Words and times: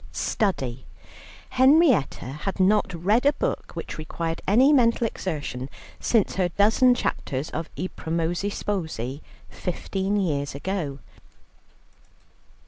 Study. 0.13 0.87
Henrietta 1.51 2.25
had 2.49 2.59
not 2.59 2.91
read 2.91 3.23
a 3.23 3.33
book 3.33 3.73
which 3.75 3.99
required 3.99 4.41
any 4.47 4.73
mental 4.73 5.05
exertion 5.05 5.69
since 5.99 6.37
her 6.37 6.49
dozen 6.49 6.95
chapters 6.95 7.51
of 7.51 7.69
"I 7.77 7.87
Promessi 7.95 8.49
Sposi," 8.49 9.21
fifteen 9.51 10.15
years 10.19 10.55
ago. 10.55 10.97